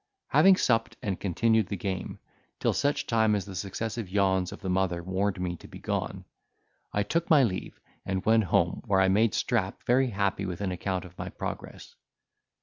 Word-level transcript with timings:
Having 0.29 0.55
supped, 0.55 0.97
and 1.03 1.19
continued 1.19 1.67
the 1.67 1.77
game, 1.77 2.17
till 2.59 2.73
such 2.73 3.05
time 3.05 3.35
as 3.35 3.45
the 3.45 3.53
successive 3.53 4.09
yawns 4.09 4.51
of 4.51 4.59
the 4.61 4.67
mother 4.71 5.03
warned 5.03 5.39
me 5.39 5.55
to 5.57 5.67
be 5.67 5.77
gone, 5.77 6.25
I 6.91 7.03
took 7.03 7.29
my 7.29 7.43
leave, 7.43 7.79
and 8.03 8.25
went 8.25 8.45
home, 8.45 8.81
where 8.87 8.99
I 8.99 9.09
made 9.09 9.35
Strap 9.35 9.83
very 9.83 10.09
happy 10.09 10.47
with 10.47 10.59
an 10.61 10.71
account 10.71 11.05
of 11.05 11.19
my 11.19 11.29
progress. 11.29 11.93